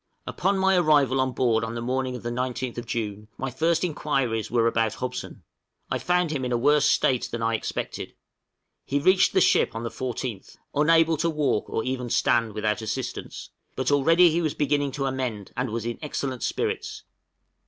_Upon 0.25 0.57
my 0.57 0.75
arrival 0.79 1.21
on 1.21 1.31
board 1.31 1.63
on 1.63 1.75
the 1.75 1.79
morning 1.79 2.15
of 2.15 2.23
the 2.23 2.31
19th 2.31 2.83
June, 2.87 3.27
my 3.37 3.51
first 3.51 3.83
inquiries 3.83 4.49
were 4.49 4.65
about 4.65 4.95
Hobson; 4.95 5.43
I 5.91 5.99
found 5.99 6.31
him 6.31 6.43
in 6.43 6.51
a 6.51 6.57
worse 6.57 6.87
state 6.87 7.29
than 7.29 7.43
I 7.43 7.53
expected. 7.53 8.15
He 8.83 8.97
reached 8.97 9.31
the 9.33 9.39
ship 9.41 9.75
on 9.75 9.83
the 9.83 9.91
14th, 9.91 10.57
unable 10.73 11.17
to 11.17 11.29
walk, 11.29 11.69
or 11.69 11.83
even 11.83 12.09
stand 12.09 12.53
without 12.53 12.81
assistance; 12.81 13.51
but 13.75 13.91
already 13.91 14.31
he 14.31 14.41
was 14.41 14.55
beginning 14.55 14.91
to 14.93 15.05
amend, 15.05 15.51
and 15.55 15.69
was 15.69 15.85
in 15.85 15.99
excellent 16.01 16.41
spirits. 16.41 17.03